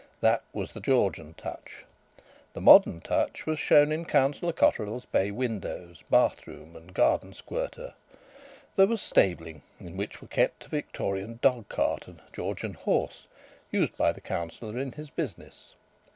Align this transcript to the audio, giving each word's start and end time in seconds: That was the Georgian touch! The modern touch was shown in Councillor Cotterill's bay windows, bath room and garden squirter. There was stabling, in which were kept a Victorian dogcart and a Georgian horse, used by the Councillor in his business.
That 0.19 0.41
was 0.51 0.73
the 0.73 0.79
Georgian 0.79 1.35
touch! 1.35 1.85
The 2.53 2.59
modern 2.59 3.01
touch 3.01 3.45
was 3.45 3.59
shown 3.59 3.91
in 3.91 4.05
Councillor 4.05 4.51
Cotterill's 4.51 5.05
bay 5.05 5.29
windows, 5.29 6.03
bath 6.09 6.47
room 6.47 6.75
and 6.75 6.91
garden 6.91 7.33
squirter. 7.35 7.93
There 8.75 8.87
was 8.87 8.99
stabling, 8.99 9.61
in 9.79 9.97
which 9.97 10.19
were 10.19 10.27
kept 10.27 10.65
a 10.65 10.69
Victorian 10.69 11.37
dogcart 11.43 12.07
and 12.07 12.17
a 12.17 12.31
Georgian 12.35 12.73
horse, 12.73 13.27
used 13.69 13.95
by 13.95 14.11
the 14.11 14.21
Councillor 14.21 14.75
in 14.79 14.93
his 14.93 15.11
business. 15.11 15.75